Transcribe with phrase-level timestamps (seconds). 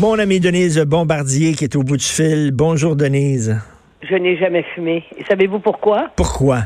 [0.00, 2.50] Mon ami Denise Bombardier qui est au bout du fil.
[2.52, 3.56] Bonjour Denise.
[4.02, 5.04] Je n'ai jamais fumé.
[5.16, 6.08] Et savez-vous pourquoi?
[6.16, 6.58] Pourquoi?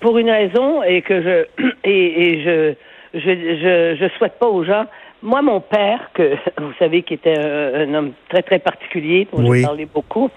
[0.00, 2.74] Pour une raison et que je et, et je,
[3.14, 4.84] je je je souhaite pas aux gens.
[5.22, 9.48] Moi, mon père, que vous savez, qui était un, un homme très très particulier, dont
[9.48, 9.60] Oui.
[9.60, 10.30] j'ai parlé beaucoup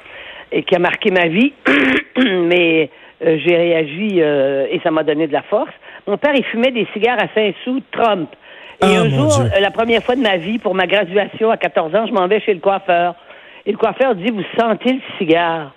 [0.51, 1.53] et qui a marqué ma vie,
[2.17, 2.89] mais
[3.25, 5.71] euh, j'ai réagi euh, et ça m'a donné de la force.
[6.07, 8.29] Mon père, il fumait des cigares à 5 sous Trump.
[8.83, 11.51] Et Ah, un mon jour, euh, la première fois de ma vie, pour ma graduation
[11.51, 13.15] à 14 ans, je m'en vais chez le coiffeur.
[13.65, 15.73] Et le coiffeur dit, vous sentez le cigare?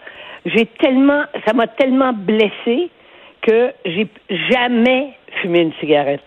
[0.47, 2.91] J'ai tellement, ça m'a tellement blessé
[3.43, 4.09] que j'ai
[4.51, 5.09] jamais
[5.43, 6.23] fumé une cigarette.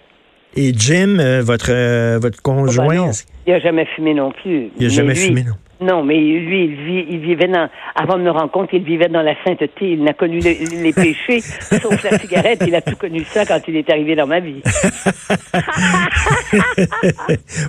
[0.55, 3.11] Et Jim, euh, votre, euh, votre Oh, ben conjoint,
[3.45, 4.65] il a jamais fumé non plus.
[4.65, 5.53] il n'a Mais jamais lui- fumé, non?
[5.79, 7.69] Non, mais lui, il, vit, il vivait dans.
[7.95, 8.31] Avant de me
[8.73, 9.91] il vivait dans la sainteté.
[9.91, 12.63] Il n'a connu les, les péchés, sauf la cigarette.
[12.67, 14.61] Il a tout connu ça quand il est arrivé dans ma vie.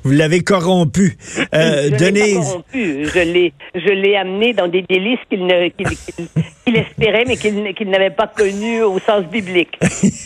[0.05, 1.17] Vous l'avez corrompu.
[1.55, 3.05] Euh, je pas Denise, corrompu.
[3.05, 6.27] Je l'ai, je l'ai amené dans des délices qu'il ne, qu'il, qu'il-
[6.69, 9.79] qu'il espérait, mais qu'il, n'avait pas connu au sens biblique.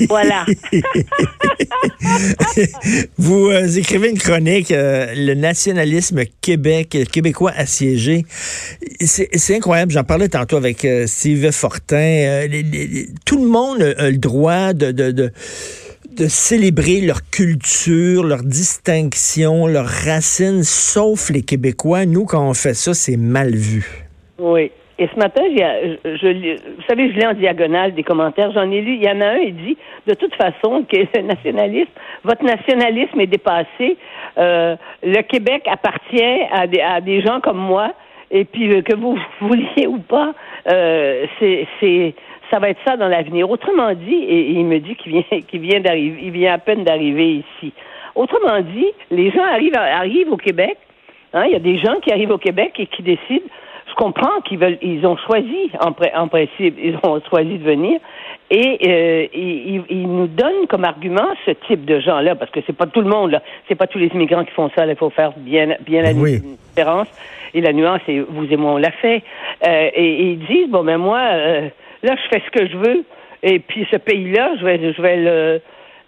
[0.09, 0.45] Voilà.
[3.19, 8.25] vous euh, écrivez une chronique, euh, le nationalisme Québec, québécois assiégé.
[9.01, 9.93] C'est incroyable.
[9.93, 12.47] J'en parlais tantôt avec euh, Steve Fortin.
[12.48, 15.31] Les- les- les- tout le monde a, a le droit de, de, de,
[16.17, 22.05] de célébrer leur culture, leur distinction, leurs racines, sauf les Québécois.
[22.07, 24.09] Nous, quand on fait ça, c'est mal vu.
[24.39, 24.70] Oui.
[25.03, 25.56] Et ce matin, lis-
[26.05, 28.53] vous savez, je lis en diagonale des commentaires.
[28.53, 28.95] J'en ai lu.
[28.95, 29.77] Il y en a un, il dit,
[30.07, 30.96] de toute façon, que
[32.24, 33.96] votre nationalisme est dépassé.
[34.39, 37.95] Euh, le Québec appartient à des, à des gens comme moi.
[38.30, 40.35] Et puis, euh, que vous vouliez ou pas,
[40.70, 42.14] euh, c'est, c'est,
[42.52, 43.51] ça va être ça dans l'avenir.
[43.51, 46.58] Autrement dit, et, et il me dit qu'il vient, qu'il vient d'arriver, il vient à
[46.58, 47.73] peine d'arriver ici.
[48.14, 50.79] Autrement dit, les gens arrivent, arrivent au Québec.
[51.35, 53.48] Hein, il y a des gens qui arrivent au Québec et qui décident.
[53.92, 57.63] Je comprends qu'ils veulent, ils ont choisi en, pri- en principe, ils ont choisi de
[57.64, 58.01] venir
[58.51, 62.61] et euh, ils, ils- ils nous donnent comme argument ce type de gens-là parce que
[62.67, 64.86] c'est pas tout le monde là, c'est pas tous les immigrants qui font ça.
[64.86, 66.41] là, Il faut faire bien, bien la Oui.
[66.75, 67.07] différence
[67.53, 68.01] et la nuance.
[68.08, 69.23] Et vous et moi on l'a fait.
[69.67, 71.69] Euh, et, et ils disent bon ben moi euh,
[72.03, 73.05] là je fais ce que je veux
[73.42, 75.61] et puis ce pays-là je vais, je vais le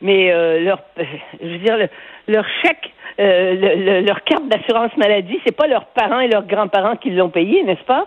[0.04, 0.78] mais euh, leur,
[1.42, 1.88] je veux dire, le-
[2.32, 6.46] leur chèque, euh, le- le- leur carte d'assurance maladie, c'est pas leurs parents et leurs
[6.46, 8.06] grands-parents qui l'ont payé, n'est-ce pas?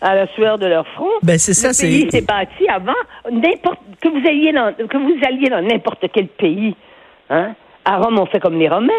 [0.00, 1.10] À la sueur de leur front.
[1.22, 2.92] Ben, c'est ça, le c'est- pays s'est bâti avant
[3.30, 6.74] n'importe que vous alliez dans que vous alliez dans n'importe quel pays.
[7.30, 7.54] Hein?
[7.84, 8.92] À Rome, on fait comme les Romains.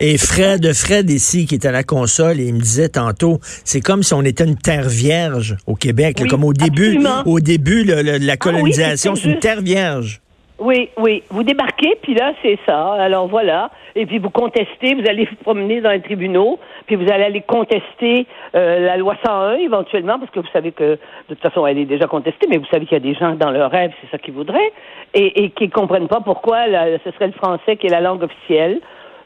[0.00, 3.80] Et Fred, Fred ici, qui est à la console, et il me disait tantôt, c'est
[3.80, 7.22] comme si on était une terre vierge au Québec, là, comme au début, absolument.
[7.26, 10.20] au début le- le- de la colonisation, c'est c'est une terre vierge.
[10.58, 11.22] Oui, oui.
[11.30, 12.94] Vous débarquez, puis là, c'est ça.
[12.94, 13.70] Alors voilà.
[13.94, 17.42] Et puis vous contestez, vous allez vous promener dans les tribunaux, puis vous allez aller
[17.42, 18.26] contester
[18.56, 20.98] euh, la loi 101 éventuellement, parce que vous savez que de
[21.28, 23.50] toute façon, elle est déjà contestée, mais vous savez qu'il y a des gens dans
[23.52, 24.72] leur rêve, c'est ça qu'ils voudraient,
[25.14, 28.24] et, et qui ne comprennent pas pourquoi ce serait le français qui est la langue
[28.24, 28.80] officielle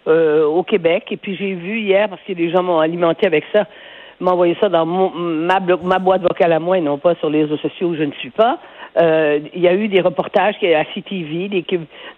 [0.08, 1.04] euh, au Québec.
[1.12, 3.66] Et puis j'ai vu hier, parce que les gens m'ont alimenté avec ça,
[4.20, 7.30] m'ont envoyé ça dans mon- ma, ma boîte vocale à moi et non pas sur
[7.30, 8.58] les réseaux sociaux où je ne suis pas.
[8.98, 11.64] Euh, Il y a eu des reportages à CTV, des,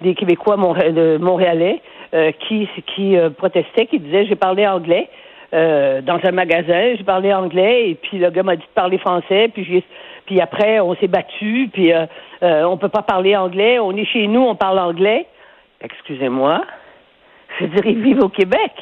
[0.01, 1.81] des Québécois de Montréalais
[2.15, 5.09] euh, qui, qui euh, protestaient, qui disaient j'ai parlé anglais
[5.55, 8.99] euh, dans un magasin, j'ai parlé anglais et puis le gars m'a dit de parler
[8.99, 9.85] français, puis
[10.27, 12.07] puis après on s'est battu, puis euh,
[12.43, 15.27] euh, on peut pas parler anglais, on est chez nous, on parle anglais.
[15.81, 16.62] Excusez-moi,
[17.61, 18.73] je ils vivent au Québec.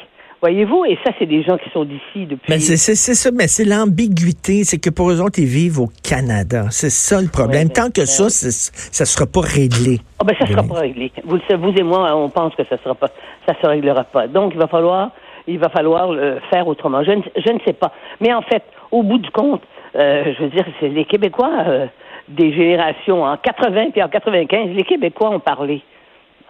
[0.43, 2.47] Voyez-vous, et ça, c'est des gens qui sont d'ici depuis.
[2.49, 5.79] Mais c'est c'est- c'est ça, mais c'est l'ambiguïté, c'est que pour eux autres, ils vivent
[5.79, 6.65] au Canada.
[6.69, 7.67] C'est ça le problème.
[7.69, 10.01] Ouais, Tant que ça, ça sera pas réglé.
[10.19, 11.13] Ah ben ça sera pas réglé.
[11.23, 13.07] Vous, vous et moi, on pense que ça sera pas,
[13.47, 14.27] ça se réglera pas.
[14.27, 15.11] Donc il va falloir,
[15.47, 17.05] il va falloir le faire autrement.
[17.05, 17.93] Je ne, je ne sais pas.
[18.19, 19.61] Mais en fait, au bout du compte,
[19.95, 21.85] euh, je veux dire, c'est les Québécois euh,
[22.27, 25.81] des générations en 80 puis en 95, les Québécois ont parlé,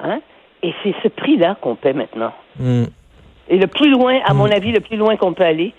[0.04, 0.20] hein?
[0.64, 2.32] Et c'est ce prix-là qu'on paie maintenant.
[2.60, 2.86] Hmm.
[3.50, 5.74] Et le plus loin, à mon avis, le plus loin qu'on peut aller,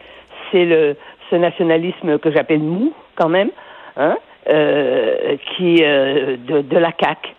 [0.50, 0.96] c'est le
[1.30, 3.50] ce nationalisme que j'appelle mou, quand même,
[3.96, 4.16] hein,
[4.48, 7.34] euh, qui euh, de, de la CAC.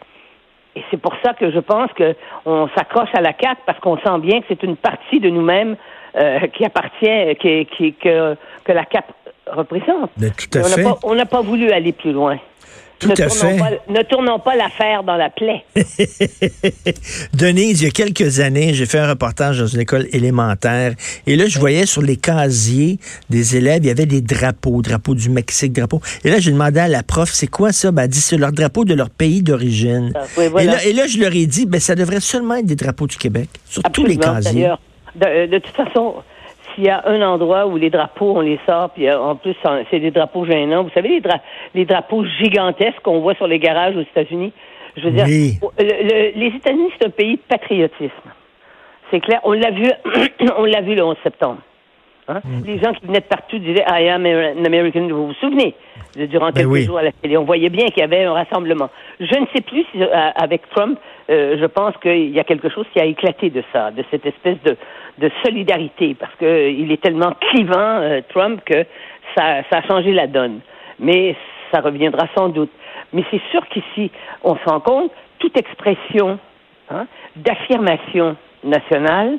[0.76, 4.20] Et c'est pour ça que je pense qu'on s'accroche à la CAQ parce qu'on sent
[4.20, 5.78] bien que c'est une partie de nous-mêmes
[6.18, 9.08] euh, qui appartient, qui, qui, que, que la CAQ
[9.48, 10.12] représente.
[10.18, 10.84] Mais tout à fait.
[11.04, 12.38] On n'a pas, voulu aller plus loin.
[13.00, 13.58] Tout ne à fait.
[13.58, 15.66] Pas, ne tournons pas l'affaire dans la plaie.
[17.34, 20.94] Denise, il y a quelques années, j'ai fait un reportage dans une école élémentaire
[21.28, 22.98] et là, je voyais sur les casiers
[23.30, 26.02] des élèves, il y avait des drapeaux, drapeaux du Mexique, drapeaux.
[26.24, 27.92] Et là, j'ai demandé à la prof, c'est quoi ça?
[27.92, 30.14] Ben, elle dit, c'est leur drapeau de leur pays d'origine.
[30.16, 30.84] Ah, oui, voilà.
[30.86, 33.50] et, là, je leur ai dit, ben, ça devrait seulement être des drapeaux du Québec,
[33.66, 34.72] sur tous les casiers.
[35.16, 36.16] De, de toute façon,
[36.76, 39.56] s'il y a un endroit où les drapeaux, on les sort, puis euh, en plus,
[39.90, 40.84] c'est des drapeaux gênants.
[40.84, 41.22] Vous savez, les,
[41.74, 44.54] les drapeaux gigantesques qu'on voit sur les garages aux États-Unis?
[44.98, 48.30] Je veux dire, les États-Unis, c'est un pays de patriotisme.
[49.12, 49.40] C'est clair.
[49.44, 49.90] On l'a vu,
[50.58, 51.60] on l'a vu le 11 septembre.
[52.28, 52.42] Hein?
[52.44, 52.66] Mm.
[52.66, 55.08] Les gens qui venaient de partout disaient I am an American.
[55.08, 55.76] Vous vous souvenez
[56.16, 58.90] durant ben quelques jours à la télé, on voyait bien qu'il y avait un rassemblement.
[59.20, 60.98] Je ne sais plus si, euh, avec Trump,
[61.30, 64.26] euh, je pense qu'il y a quelque chose qui a éclaté de ça, de cette
[64.26, 64.78] espèce de,
[65.18, 68.86] de solidarité, parce que il est tellement clivant euh, Trump que
[69.36, 70.60] ça, ça a changé la donne.
[71.00, 71.36] Mais
[71.72, 72.72] ça reviendra sans doute.
[73.14, 74.12] Mais c'est sûr qu'ici,
[74.44, 76.40] on se rend compte, toute expression
[76.90, 79.38] hein, d'affirmation nationale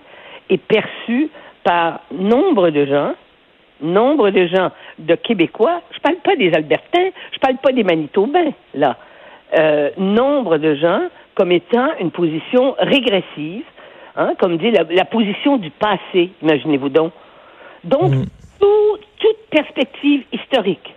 [0.50, 1.30] est perçue
[1.64, 3.14] par nombre de gens,
[3.80, 8.52] nombre de gens de Québécois, je parle pas des Albertains, je parle pas des Manitobains,
[8.74, 8.96] là,
[9.58, 11.02] euh, nombre de gens
[11.36, 13.62] comme étant une position régressive,
[14.16, 17.12] hein, comme dit la, position du passé, imaginez-vous donc.
[17.84, 18.24] Donc, mm.
[18.58, 20.94] toute perspective historique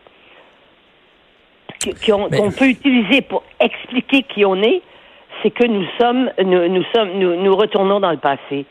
[2.05, 4.81] qu'on peut utiliser pour expliquer qui on est,
[5.41, 8.65] c'est que nous sommes, nous, sommes, nous retournons dans le passé.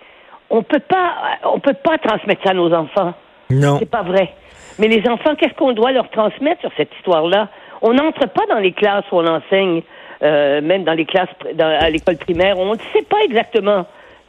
[0.51, 3.15] On peut pas, on peut pas transmettre ça à nos enfants.
[3.51, 3.77] Non.
[3.79, 4.35] C'est pas vrai.
[4.79, 7.49] Mais les enfants, qu'est-ce qu'on doit leur transmettre sur cette histoire-là?
[7.83, 9.83] On n'entre pas dans les classes où on enseigne,
[10.23, 11.29] euh, même dans les classes
[11.59, 13.87] à l'école primaire, on ne sait pas exactement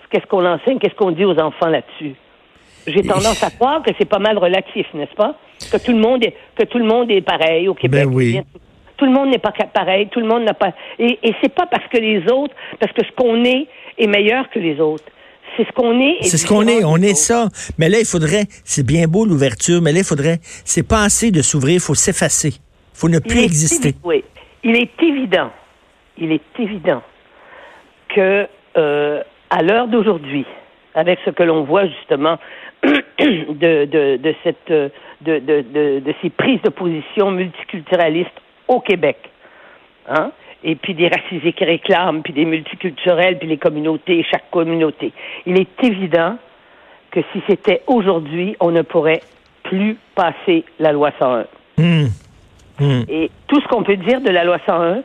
[0.09, 2.15] qu'est-ce qu'on enseigne, qu'est-ce qu'on dit aux enfants là-dessus.
[2.87, 5.35] J'ai tendance à croire que c'est pas mal relatif, n'est-ce pas?
[5.71, 8.05] Que tout le monde est, que tout le monde est pareil au Québec.
[8.05, 8.41] Ben oui.
[8.97, 10.73] Tout le monde n'est pas pareil, tout le monde n'a pas.
[10.97, 14.49] Et, et c'est pas parce que les autres, parce que ce qu'on est est meilleur
[14.49, 15.05] que les autres.
[15.57, 16.17] C'est ce qu'on est.
[16.21, 17.47] C'est ce qu'on est, on est ça.
[17.77, 21.31] Mais là, il faudrait, c'est bien beau l'ouverture, mais là, il faudrait, c'est pas assez
[21.31, 22.49] de s'ouvrir, il faut s'effacer.
[22.49, 23.95] Il faut ne plus exister.
[24.03, 24.23] Oui.
[24.63, 25.49] Il est évident,
[26.19, 27.01] il est évident
[28.09, 30.45] que euh, à l'heure d'aujourd'hui,
[30.95, 32.37] avec ce que l'on voit justement
[32.83, 38.29] de, de, de, cette, de, de, de, de ces prises de position multiculturalistes
[38.67, 39.17] au Québec,
[40.07, 40.31] hein,
[40.63, 45.13] et puis des racisés qui réclament, puis des multiculturels, puis les communautés, chaque communauté.
[45.45, 46.37] Il est évident
[47.11, 49.21] que si c'était aujourd'hui, on ne pourrait
[49.63, 51.45] plus passer la loi 101.
[51.77, 52.07] Mmh.
[52.79, 53.01] Mmh.
[53.09, 55.01] Et tout ce qu'on peut dire de la loi 101,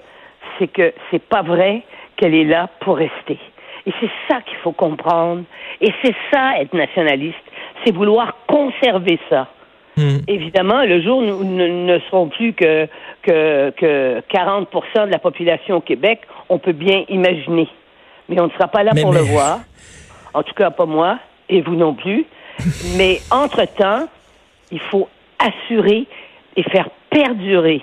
[0.58, 1.82] c'est que c'est pas vrai
[2.16, 3.38] qu'elle est là pour rester.
[3.86, 5.44] Et c'est ça qu'il faut comprendre.
[5.80, 7.36] Et c'est ça être nationaliste,
[7.84, 9.48] c'est vouloir conserver ça.
[9.96, 10.18] Hmm.
[10.26, 12.88] Évidemment, le jour où nous ne serons plus que,
[13.22, 17.68] que, que 40% de la population au Québec, on peut bien imaginer.
[18.28, 19.60] Mais on ne sera pas là pour le voir.
[20.32, 21.18] En tout cas, pas moi,
[21.48, 22.24] et vous non plus.
[22.96, 24.08] mais entre-temps,
[24.72, 25.08] il faut
[25.38, 26.06] assurer
[26.56, 27.82] et faire perdurer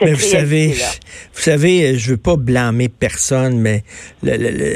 [0.00, 3.82] mais vous savez, vous savez, je veux pas blâmer personne, mais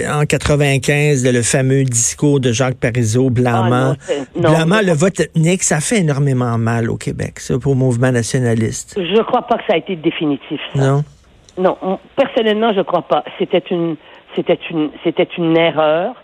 [0.08, 3.94] en 95, le fameux discours de Jacques Parizeau blâmant,
[4.44, 8.98] ah, le vote ethnique, ça fait énormément mal au Québec, ça, pour le mouvement nationaliste.
[8.98, 10.60] Je crois pas que ça a été définitif.
[10.74, 11.04] Non?
[11.58, 11.76] Non,
[12.16, 13.24] personnellement, je crois pas.
[13.38, 13.96] C'était une,
[14.34, 16.14] c'était une, c'était une erreur.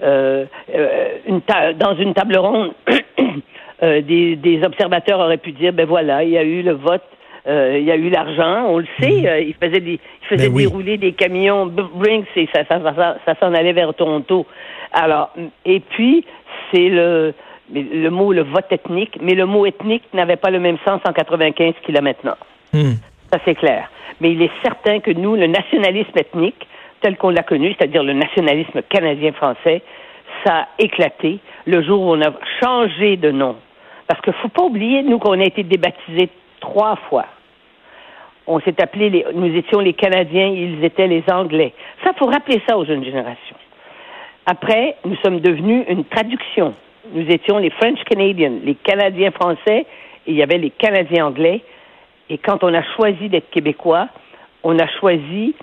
[0.00, 0.44] Euh,
[0.74, 1.40] euh, une
[1.76, 2.72] dans une table ronde,
[3.82, 7.02] euh, des, des observateurs auraient pu dire, ben voilà, il y a eu le vote
[7.02, 9.20] euh, il y a eu l'argent, on le sait.
[9.20, 9.26] Mhm.
[9.26, 13.16] Euh, il faisait, des, il faisait ben dérouler des camions Brinks et ça, ça, ça,
[13.24, 14.46] ça s'en allait vers Toronto.
[14.92, 15.30] Alors,
[15.64, 16.24] et puis,
[16.72, 17.34] c'est le,
[17.72, 21.12] le mot, le vote ethnique, mais le mot ethnique n'avait pas le même sens en
[21.12, 22.36] 95 qu'il a maintenant.
[22.72, 22.94] Hmm.
[23.32, 23.90] Ça, c'est clair.
[24.20, 26.66] Mais il est certain que nous, le nationalisme ethnique,
[27.00, 29.82] tel qu'on l'a connu, c'est-à-dire le nationalisme canadien-français,
[30.44, 33.56] ça a éclaté le jour où on a changé de nom.
[34.06, 37.26] Parce qu'il ne faut pas oublier, nous, qu'on a été débaptisés trois fois
[38.48, 41.74] on s'est appelé, nous étions les Canadiens, ils étaient les Anglais.
[42.02, 43.56] Ça, faut rappeler ça aux jeunes générations.
[44.46, 46.74] Après, nous sommes devenus une traduction.
[47.12, 49.86] Nous étions les French Canadians, les Canadiens français,
[50.26, 51.60] et il y avait les Canadiens anglais.
[52.30, 54.08] Et quand on a choisi d'être québécois,
[54.62, 55.54] on a choisi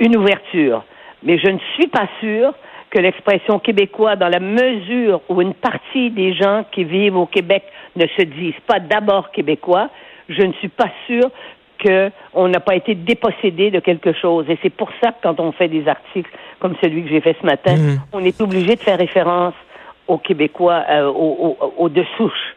[0.00, 0.84] une ouverture.
[1.22, 2.52] Mais je ne suis pas sûre
[2.90, 7.62] que l'expression québécois, dans la mesure où une partie des gens qui vivent au Québec
[7.94, 9.88] ne se disent pas d'abord québécois,
[10.28, 11.30] je ne suis pas sûre
[11.84, 14.46] qu'on n'a pas été dépossédé de quelque chose.
[14.48, 17.36] Et c'est pour ça que quand on fait des articles comme celui que j'ai fait
[17.40, 18.00] ce matin, Mhm.
[18.12, 19.54] on est obligé de faire référence
[20.08, 22.56] aux Québécois, euh, aux, aux, aux de souche,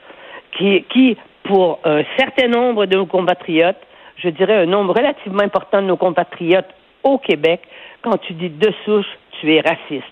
[0.57, 3.77] qui, qui, pour un certain nombre de nos compatriotes,
[4.17, 6.69] je dirais un nombre relativement important de nos compatriotes
[7.03, 7.61] au Québec,
[8.01, 9.07] quand tu dis de souche,
[9.39, 10.11] tu es raciste.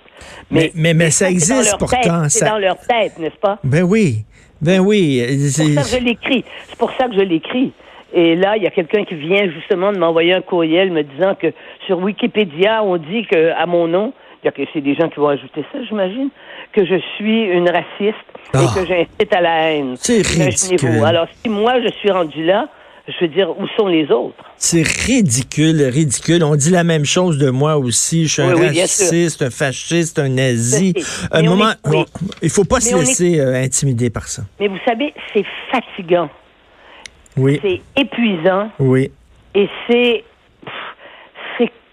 [0.52, 3.38] Mais- mais- mais ça existe dans leur pourtant, tête, C'est ça- dans leur tête, n'est-ce
[3.40, 3.60] pas?
[3.64, 4.26] Ben oui.
[4.62, 5.24] Ben oui.
[5.50, 6.46] C'est pour ça que je l'écris.
[6.68, 7.72] C'est pour ça que je l'écris.
[8.14, 11.36] Et là, il y a quelqu'un qui vient justement de m'envoyer un courriel me disant
[11.36, 11.54] que
[11.86, 15.10] sur Wikipédia, on dit que à mon nom, il y a que c'est des gens
[15.10, 16.30] qui vont ajouter ça, j'imagine,
[16.74, 18.16] que je suis une raciste
[18.54, 18.62] Ah.
[18.64, 19.94] et que j'incite à la haine.
[19.98, 21.04] C'est ridicule.
[21.06, 22.68] Alors, si moi je suis rendu là,
[23.08, 24.36] je veux dire, où sont les autres?
[24.58, 26.44] C'est ridicule, ridicule.
[26.44, 28.28] On dit la même chose de moi aussi.
[28.28, 30.94] Je suis un Oui, raciste, un fasciste, un nazi.
[31.32, 32.06] Un moment, est-
[32.44, 34.44] il faut pas Mais se est- laisser euh, intimider par ça.
[34.60, 36.30] Mais vous savez, c'est fatigant,
[37.38, 39.12] Oui, c'est épuisant oui.
[39.56, 40.24] et c'est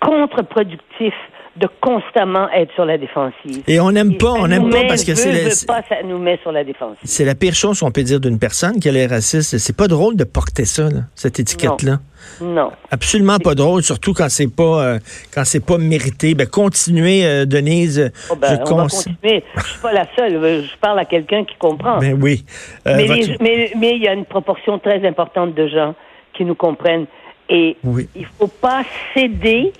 [0.00, 1.14] contre-productif
[1.58, 3.62] de constamment être sur la défensive.
[3.66, 6.38] Et on n'aime pas, on n'aime pas parce que c'est la- pas, ça nous met
[6.42, 6.98] sur la défensive.
[7.04, 9.56] c'est la pire chose qu'on peut dire d'une personne qu'elle est raciste.
[9.56, 11.98] C'est pas drôle de porter ça, là, cette étiquette-là.
[12.42, 12.72] Non.
[12.90, 14.98] Absolument pas drôle, surtout quand c'est pas euh,
[15.32, 16.34] quand c'est pas mérité.
[16.34, 18.10] Ben continuez, euh, Denise.
[18.30, 19.44] Oh, ben, je on va continuer.
[19.56, 20.32] Je suis pas la seule.
[20.64, 21.98] Je parle à quelqu'un qui comprend.
[21.98, 22.44] Ben oui.
[22.86, 25.94] Euh, mais, votre- les- mais mais il y a une proportion très importante de gens
[26.34, 27.06] qui nous comprennent.
[27.48, 28.08] Et Oui.
[28.16, 28.82] il faut pas
[29.14, 29.72] céder,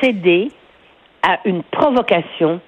[0.00, 0.50] céder
[1.26, 2.60] à une provocation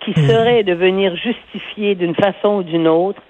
[0.00, 0.28] qui Hmm.
[0.28, 3.22] serait de venir justifier d'une façon ou d'une autre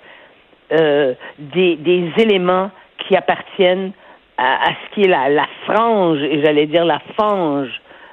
[0.72, 2.70] euh, des, des éléments
[3.06, 3.92] qui appartiennent
[4.36, 7.70] à, à ce qui est la, la frange, et j'allais dire la fange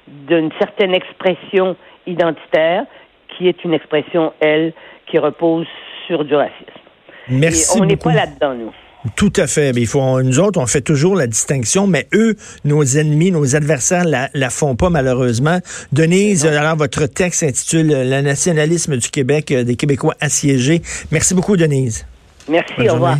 [0.07, 2.85] d'une certaine expression identitaire,
[3.29, 4.73] qui est une expression, elle,
[5.07, 5.67] qui repose
[6.05, 6.81] sur du racisme.
[7.29, 8.73] Merci et on n'est pas là-dedans, nous.
[9.15, 9.73] Tout à fait.
[9.73, 13.55] Mais il faut, nous autres, on fait toujours la distinction, mais eux, nos ennemis, nos
[13.55, 15.59] adversaires, la, la font pas malheureusement.
[15.91, 20.81] Denise, alors votre texte s'intitule Le nationalisme du Québec, euh, des Québécois assiégés.
[21.11, 22.05] Merci beaucoup, Denise.
[22.47, 23.17] Merci, Bonne au revoir.